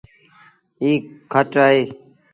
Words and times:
ايٚ 0.81 0.99
کٽ 1.31 1.49
اهي۔ 1.63 1.81